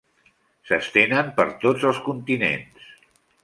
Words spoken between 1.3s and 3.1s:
per tots els continents.